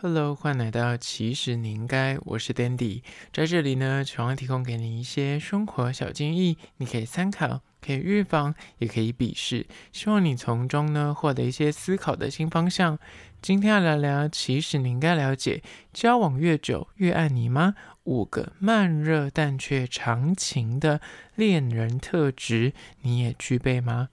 [0.00, 3.02] Hello，欢迎来到其实你应该，我是 Dandy，
[3.32, 12.96] 在这里呢，希望提供给你一些生活小建议，你可以参考，可以预防，也可以鄙视，希望你从中呢获得一些思考的新方向。
[13.42, 17.74] 今天要聊聊，其实你应该了解，交往越久越爱你吗？
[18.04, 21.00] 五个慢热但却长情的
[21.34, 22.72] 恋人特质，
[23.02, 24.10] 你也具备吗？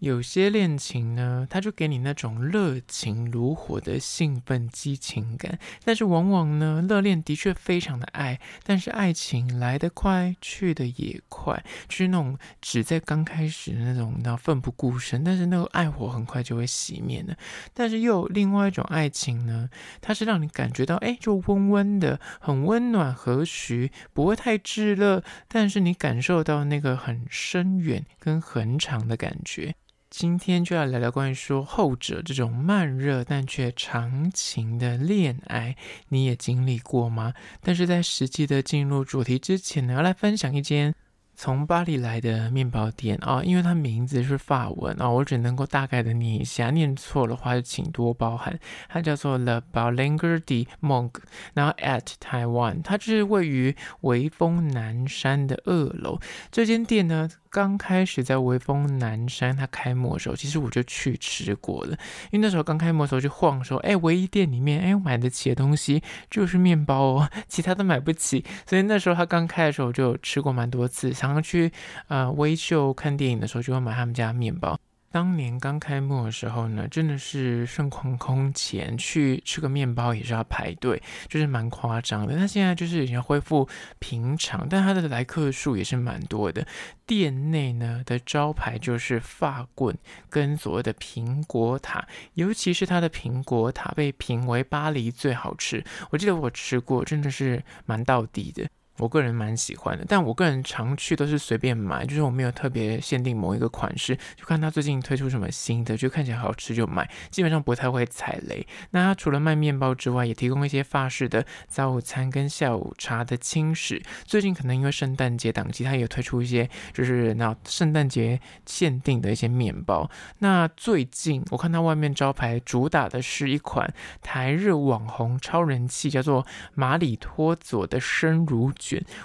[0.00, 17.36] 有些恋情呢，它就给你那种热情如火的兴奋激情感，但是往往呢，热恋的确非常的爱，但是爱情来得快，去得也快，就是那种只在刚开始那种，那奋不顾身，但是那个爱火很快就会熄灭了。
[17.74, 19.68] 但是又有另外一种爱情呢，
[20.00, 29.74] 它是让你感觉到，哎，就温温的，很温暖和煦，不会太炙热，但是你感受到那个很深远跟很长的感觉。
[30.10, 35.76] 今天就要聊聊关于说后者这种慢热但却长情的恋爱，
[36.08, 37.34] 你也经历过吗？
[37.60, 40.94] 但是在实际的进入主题之前呢，要来分享一间
[41.34, 48.58] 从巴黎来的面包店啊，因为它名字是法文啊，我只能够大概的念一下，念错的话就请多包涵。
[48.88, 51.12] 它叫做 Le Boulanger de Monk，
[51.52, 56.18] 然后 at Taiwan，它就是位于微风南山的二楼。
[56.50, 61.92] 这间店呢，刚开始在微风南山，它开幕的时候，其实我就去吃过了。
[62.30, 68.44] 因为那时候刚开幕的时候就晃说，哎，唯一店里面，哎，我买得起的东西就是面包哦， 其他都买不起。
[68.66, 71.12] 所以那时候他刚开的时候，我就吃过蛮多次。
[71.12, 71.72] 想要去
[72.08, 74.78] 呃微秀看电影的时候，就会买他们家面包。
[75.10, 82.36] 当年刚开幕的时候呢，真的是盛况空前，去吃个面包也是要排队，就是蛮夸张的。
[82.36, 86.66] 那现在就是已经恢复平常，但它的来客数也是蛮多的。
[87.06, 89.96] 店内呢的招牌就是法棍
[90.28, 95.82] 跟所谓的苹果塔，尤其是它的苹果塔被评为巴黎最好吃。
[96.10, 98.68] 我记得我吃过，真的是蛮到底的。
[98.98, 108.66] 我个人蛮喜欢的，但我个人常去都是随便买，就是我没有特别限定某一个款式，就看他最近推出什么新的，就看起来好吃就买，基本上不太会踩雷。
[108.90, 114.02] 那他除了卖面包之外，也提供一些法式的早午餐跟下午茶的轻食。
[114.24, 120.10] 最近可能因为圣诞节档期，他也推出一些就是那圣诞节限定的一些面包。
[120.38, 123.92] 那最近我看他外面招牌主打的是一款
[124.22, 128.72] 台日网红超人气，叫做马里托佐的生乳。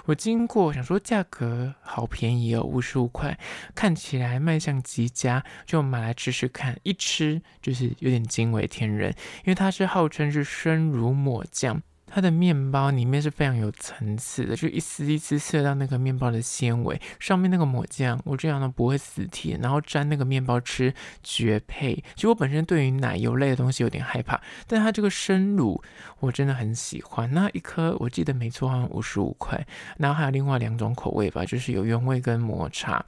[0.06, 3.38] 我经过，想说价格好便宜哦，五十五块，
[3.74, 6.78] 看起来卖相极佳，就买来吃吃看。
[6.82, 9.10] 一吃就是有点惊为天人，
[9.44, 11.80] 因为它是号称是生乳抹酱。
[12.06, 21.94] 它的面包里面是非常有层次的，就一丝一丝吃到那个面包的纤维，上面那个抹酱，我这样呢不会死甜，然后沾那个面包吃绝配。
[22.14, 25.82] 其实我本身对于奶油类的东西有点害怕，但它这个生乳
[26.20, 27.32] 我真的很喜欢。
[27.32, 29.66] 那一颗我记得没错，好像五十五块，
[29.98, 33.04] 然后还有另外两种口味吧，就是有原味跟抹茶，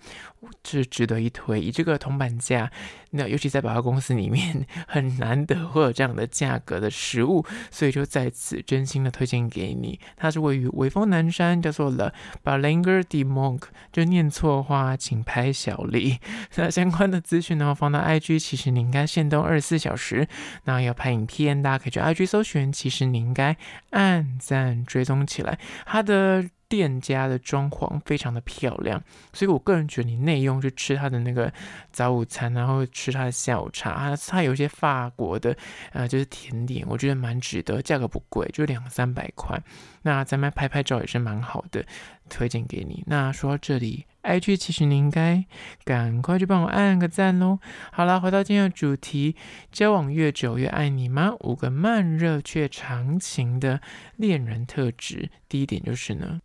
[0.63, 1.61] 这是值得一推。
[1.61, 2.71] 以这个铜板价，
[3.11, 9.07] 那尤其在百货公司里面 很难得会有这样的价格的食物，所以就在此真新。
[9.07, 16.19] 的推荐给你，它是位于微风南山，叫做 Le Balinger de Monk，就念错话，请拍小丽。
[16.57, 20.27] 那相关的资讯呢，放到 IG，其实你应该限动二十四小时。
[20.65, 23.57] 那要拍影片，大家可以去 IG 搜寻，其实你应该
[23.91, 25.59] 按赞追踪起来。
[25.85, 31.53] 它的店家的装潢非常的漂亮，所以我个人觉得你内用就吃它的那个
[31.93, 35.57] 早午餐，然后吃它的下午茶，它它有一些法国的
[35.93, 39.61] 呃就是甜点，我觉得蛮值得，价格不贵，就两三百块。
[40.03, 41.85] 那咱们拍拍照也是蛮好的，
[42.29, 43.03] 推荐给你。
[43.07, 45.45] 那说到这里，IG 其实你应该
[45.85, 47.59] 赶快去帮我按个赞喽。
[47.93, 49.37] 好了，回到今天的主题，
[49.73, 51.35] 交往越久越爱你吗？
[51.41, 53.81] 五个慢热却长情的
[54.17, 56.41] 恋人特质，第一点就是呢。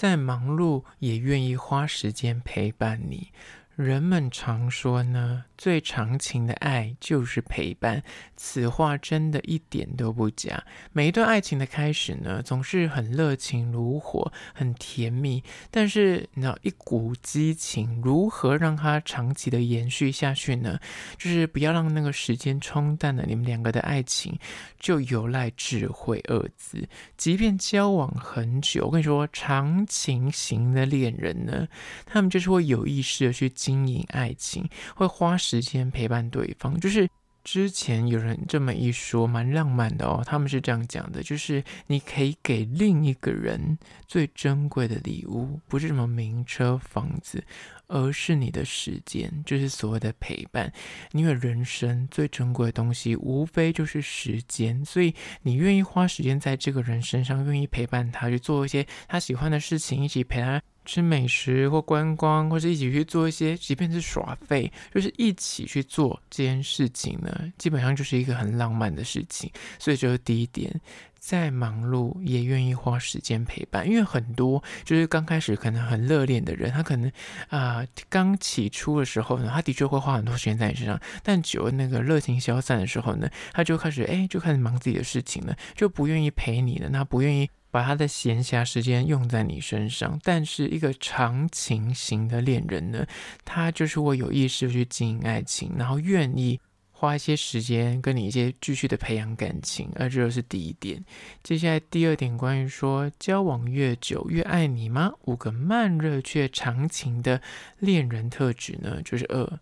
[0.00, 3.32] 再忙碌也愿意花时间陪伴你。
[3.76, 8.02] 人们常说呢，最长情的爱就是陪伴，
[8.34, 10.64] 此话真的一点都不假。
[10.90, 15.44] 每一段爱情的开始呢，总是很热情如火，很甜蜜。
[15.70, 20.80] 但是，那一股激情如何让它长期的延续下去呢？
[21.18, 24.38] 就是不要让那个时间冲淡了你们两个的爱情，
[24.78, 26.88] 就有赖智慧二字。
[27.18, 31.68] 即便交往很久，我跟你说，长情型的恋人呢，
[32.06, 33.50] 他们就是会有意识的去。
[33.50, 37.08] 经营爱情，会花时间陪伴对方，就是
[37.42, 40.22] 之前有人这么一说，蛮浪漫的哦。
[40.24, 43.76] 他们是这样讲的，就是你可以给另一个人
[44.06, 47.42] 最珍贵的礼物，不是什么名车房子，
[47.88, 50.72] 而是你的时间，就是所谓的陪伴。
[51.10, 55.12] 因为人生最珍贵的东西，无非就是时间，所以
[55.42, 60.62] 你愿意花时间在这个人身上，愿意陪伴他去做一些他喜欢的事情，一起陪他。
[60.90, 69.48] 吃美食或观光，或者一起去做一些，即便是耍废，就是一起去做这件事情呢，基本上就是一个很浪漫的事情。
[69.78, 70.80] 所以这是第一点，
[71.20, 77.12] 再忙碌也愿意花时间陪伴，因为很多就是刚开始可能很热恋的人，他可能
[77.50, 87.50] 啊、刚起初的时候呢，他的确会花很多时间在你身上，但久了那个热情消散的时候呢，他就开始哎就开始忙自己的事情了，就不愿意陪你了，那不愿意。
[87.72, 93.06] 把他的闲暇时间用在你身上，但是一个长情型的恋人呢，
[93.44, 96.58] 他就是会有意识去经营爱情，然后愿意
[97.00, 101.02] 花一些时间跟你一些继续的培养感情，而这就是第一点。
[101.42, 105.10] 接下来第二点，关于说交往越久越爱你吗？
[105.24, 107.40] 五个慢热却长情的
[107.78, 109.58] 恋人特质呢，就是二。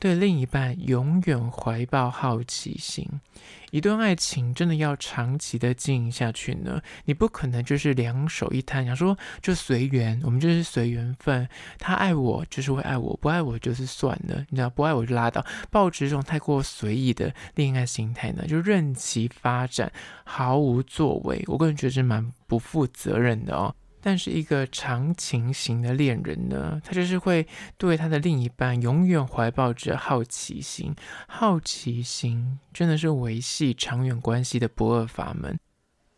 [0.00, 3.06] 对另一半永远怀抱好奇心，
[3.70, 11.46] 一段爱情真的要长期的经营下去呢，你不可能就是两手一摊，想说就随缘，我们就是随缘分，
[11.78, 19.92] 他爱我就是会爱我，不爱我就是算了，你知道，不爱我就拉倒，抱持这种太过随意的恋爱心态呢，就任其发展，
[20.24, 23.74] 毫无作为，我个人觉得是蛮不负责任的哦。
[24.00, 30.94] 但是一个长情型的恋人呢，他就是会对他的另一半永远怀抱着好奇心，
[31.26, 35.58] 好奇心真的是维系长远关系的不二法门。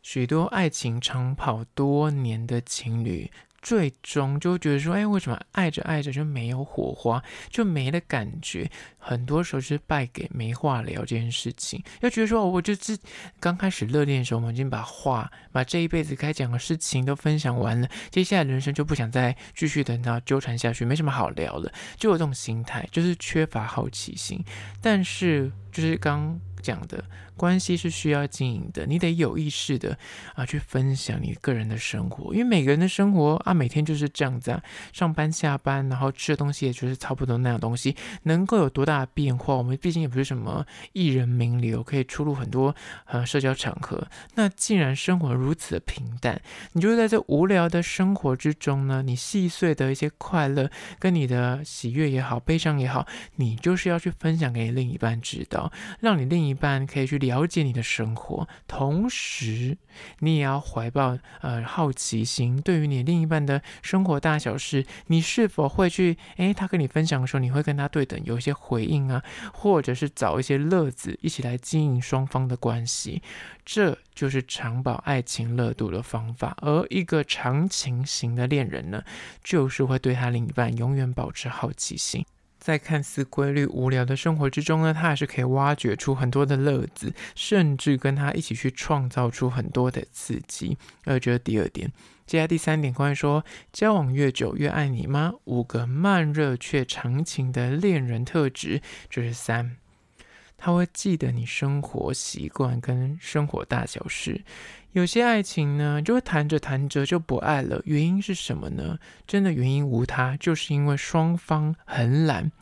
[0.03, 3.31] 许多爱情长跑多年的情侣。
[3.63, 8.69] 最终就觉得说，哎，为什么爱着爱着就没有火花，就没了感觉？
[9.05, 11.83] 很多时候是败给没话聊这件事情。
[12.01, 12.97] 要觉得说，我就是
[13.41, 24.43] 刚开始热恋的时候，我们已经把话、把这一辈子该讲的事情都分享完了，接下来人生就不想再继续等到纠缠下去，没什么好聊了，就有这种心态，就是缺乏好奇心。
[24.81, 27.05] 但是，就是刚讲的。
[27.35, 29.99] 关系是需要经营的，你得有意识的
[30.35, 34.63] 啊去分享你个人的生活，因为每个人的生活啊每天就是这样子啊，
[34.93, 39.55] 上班下班，然后吃的东西也就是差不多那样东西，能够有多大大变化？
[39.55, 44.07] 我们毕竟也不是什么艺人名流，可以出入很多呃社交场合。
[44.35, 46.43] 那既然生活如此的平淡，
[46.75, 53.07] 你就会在这无聊的生活之中呢，你细碎的一些快乐，跟你的喜悦也好，悲伤也好，
[53.37, 59.79] 你就是要去分享给另一半知道，让你另一半可以去了解你的生活，同时
[60.19, 73.23] 你也要怀抱呃好奇心，对于你另一半的生活大小事，你是否会去诶，他跟你分享的时候，你会跟他对等，有一些回回应啊，或者是找一些乐子，一起来经营双方的关系，
[73.65, 76.57] 这就是长保爱情热度的方法。
[76.61, 79.05] 而一个长情型的恋人呢，
[79.45, 82.27] 就是会对他另一半永远保持好奇心。
[82.63, 90.79] 在看似规律无聊的生活之中呢，他还是可以挖掘出很多的乐子，甚至跟他一起去创造出很多的刺激。
[91.05, 91.93] 而这是第二点，
[92.25, 95.33] 接下来第三点，关于说交往越久越爱你吗？
[95.47, 98.81] 五个慢热却长情的恋人特质，
[99.11, 99.82] 这是三。
[100.65, 104.41] 他会记得你生活习惯跟生活大小事。
[104.93, 108.97] 有些爱情呢，就会谈着谈着就不爱了，原因是什么呢？
[109.27, 112.53] 真的原因无他，就是因为双方很懒，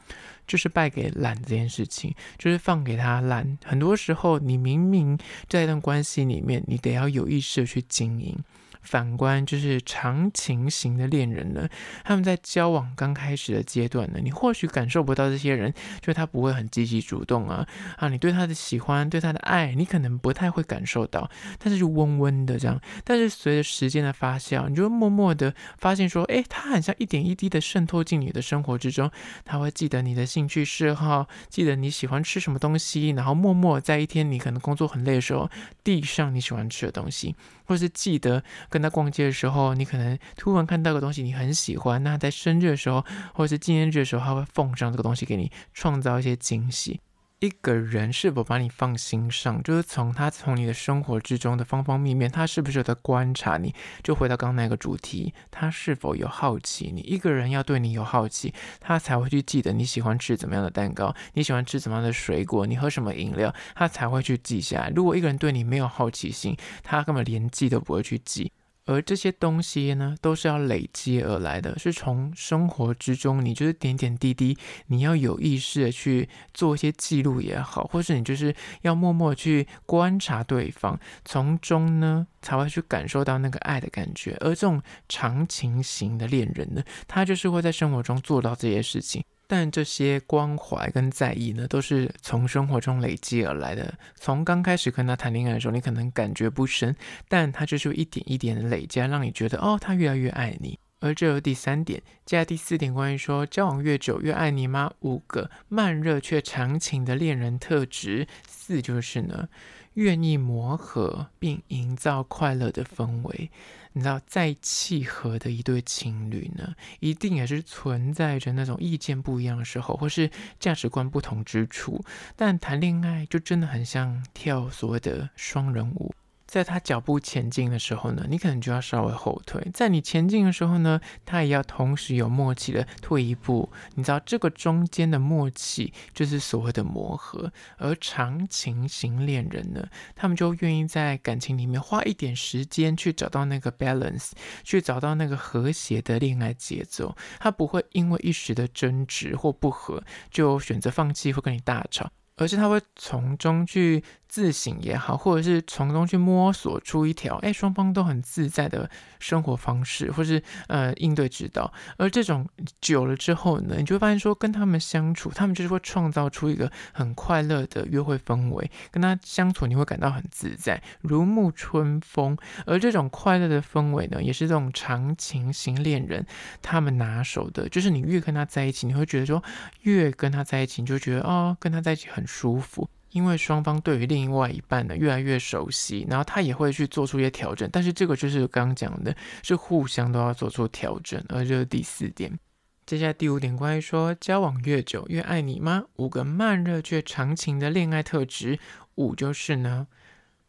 [0.46, 3.58] 就是败给懒这件事情，就是放给他懒。
[3.62, 8.34] 很多时候，你明明在一段关系里面，你得要有意识的去经营。
[8.82, 11.68] 反观就是长情型的恋人呢，
[12.02, 17.66] 他们在交往刚开始的阶段呢，你或许感受不到这些人，就他不会很积极主动啊
[17.98, 22.80] 啊，你对他的喜欢，对他的爱，你可能不太会感受到，但是就温温的这样。
[23.04, 29.10] 但是随着时间的发酵，你就会默默的发现说，诶，他很像一点一滴的渗透进你的生活之中，
[29.44, 35.50] 他会记得你的兴趣嗜好，记得你喜欢吃什么东西，然后默默在一天你可能工作很累的时候，
[35.84, 38.42] 递上你喜欢吃的东西，或是记得。
[38.70, 47.00] 跟他逛街的时候，你可能突然看到个东西你很喜欢，那在生日的时候或者是纪念日的时候，他会奉上这个东西给你，创造一些惊喜。
[47.40, 53.74] 一个人是否把你放心上，就是从他从你的生活之中的方方面面，他是不是有在观察你？
[54.02, 57.00] 就回到刚刚那个主题，他是否有好奇你？
[57.00, 64.92] 一个人要对你有好奇，他才会去记得你喜欢吃怎么样的蛋糕，你喜欢吃怎么样的水果，你喝什么饮料，他才会去记下来。
[64.94, 68.52] 如果一个人对你没有好奇心，他根本连记都不会去记。
[68.90, 84.36] 而这些东西呢，都是要累积而来的，是从生活之中，你就是点点滴滴，你要有意识的去做一些记录也好，或是你就是要默默去观察对方，从中呢才会去感受到那个爱的感觉。
[84.40, 89.24] 而这种长情型的恋人呢，他就是会在生活中做到这些事情。
[89.52, 93.92] 但这些关怀跟在意呢，都是从生活中累积而来的。
[94.14, 96.94] 从刚开始跟他谈恋爱的时候，你可能感觉不深，
[97.28, 100.78] 但他就是一点一点的累加，让你觉得哦，他越来越爱你。
[101.00, 104.92] 而这有第三点，接下来第四点，关于说交往越久越爱你吗？
[105.00, 109.48] 五个慢热却长情的恋人特质，四就是呢，
[109.94, 113.50] 愿意磨合并营造快乐的氛围。
[113.92, 120.30] 你知道，再契合的一对情侣呢，一定也是存在着那种意见不一样的时候，或是
[120.60, 122.04] 价值观不同之处。
[122.36, 126.14] 但谈恋爱就真的很像跳所谓的双人舞。
[126.50, 133.70] 在他脚步前进的时候呢，你可能就要稍微后退；在你前进的时候呢，他也要同时有默契的退一步。
[133.94, 137.52] 你知道这个中间的默契就是所谓的磨合。
[137.76, 144.32] 而长情型恋人呢，他们就愿意在感情里面花一点时间去找到那个 balance，
[144.64, 147.16] 去找到那个和谐的恋爱节奏。
[147.38, 150.02] 他不会因为一时的争执或不和
[150.32, 154.02] 就选择放弃或跟你大吵，而是他会从中去。
[154.30, 161.72] 自省也好，或者是从中去摸索出一条，哎，双方都很自在的生活方式，或是呃应对之道。
[161.96, 162.48] 而这种
[162.80, 168.70] 久了之后呢，你就会发现说，跟他们相处，他们就是会创造出一个很快乐的约会氛围。
[168.92, 172.38] 跟他相处，你会感到很自在，如沐春风。
[172.66, 176.24] 而这种快乐的氛围呢，也是这种长情型恋人
[176.62, 179.42] 他们拿手的，就是你越跟他在一起，你会觉得说，
[179.82, 182.88] 越跟他在一起，你就觉得哦，跟他在一起很舒服。
[183.10, 192.38] 因为双方对于另外一半呢越来越熟悉，然后他也会去做出一些调整，但是这个就是刚刚讲的，是互相都要做出调整，而这是第四点。
[192.86, 195.84] 接下来第五点，关于说交往越久越爱你吗？
[195.96, 198.58] 五个慢热却长情的恋爱特质，
[198.96, 199.86] 五就是呢，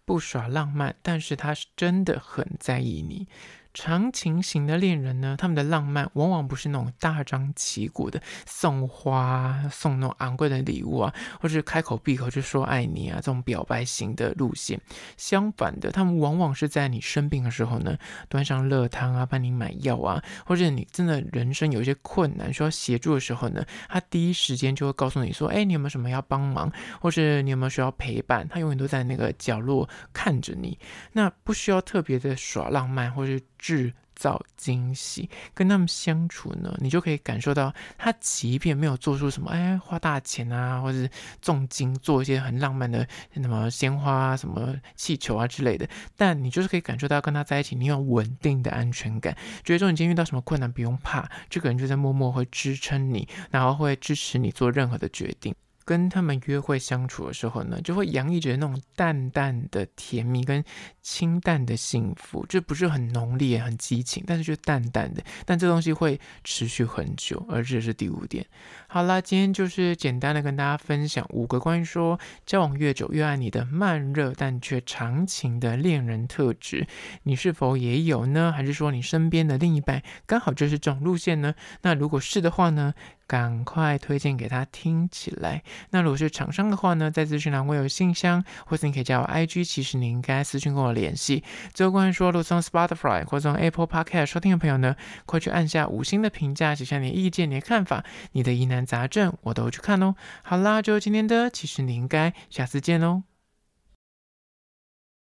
[0.05, 3.27] 不耍浪漫，但是他是真的很在意你。
[3.73, 14.79] 长情型的恋人呢，他们的浪漫往往不是那种大张旗鼓的送花、送那种昂贵的礼物啊，或是开口闭口就说爱你啊这种表白型的路线。
[15.15, 17.97] 相反的，他们往往是在你生病的时候呢，
[18.27, 26.71] 端上热汤啊，帮你买药啊，或者你真的人生有一些困难需要协助的时候呢，他第一时间就会告诉你说：“哎，你有没有什么要帮忙？
[26.99, 30.77] 或是你有没有需要陪伴？”他永远都在那个角落看着你，
[31.13, 33.41] 那不需要特别的耍浪漫，或是。
[33.61, 41.09] 制造惊喜，跟他们相处呢，你就可以感受到，他即便没有做出什么，哎，花大钱啊，或者是
[41.41, 45.87] 重金做一些很浪漫的什么鲜花啊、什么气球啊之类的，
[46.17, 55.55] 但你就是可以感受到跟他在一起，你有稳定的安全感，觉得说你今天遇到什么困难不用怕，这个人就在默默会支撑你，然后会支持你做任何的决定。
[55.91, 60.63] 跟他们约会相处的时候呢，就会洋溢着那种淡淡的甜蜜跟
[61.01, 65.21] 清淡的幸福，这不是很浓烈、很激情，但是就淡淡的。
[65.45, 68.45] 但这东西会持续很久，而这是第五点。
[68.87, 76.87] 好啦，今天就是简单的跟大家分享五个关于说交往越久越爱你的慢热但却长情的恋人特质，
[77.23, 78.53] 你是否也有呢？
[78.55, 81.53] 还是说你身边的另一半刚好就是这种路线呢？
[81.81, 82.93] 那如果是的话呢？
[83.31, 85.63] 赶快推荐给他听起来。
[85.91, 91.41] 那如果是厂商的话呢，在资讯栏会有信箱，或是你可以加我 IG，其实你应该私讯跟我联系。
[91.73, 100.13] 最后关于说，如果从 Spotify 或从 Apple Podcast 收听的朋友呢，快去按下五星的评价，写下你的意见、你的看法、你的疑难杂症，我都去看哦。
[100.43, 103.30] 好啦，就今天的，其实你应该下次见喽。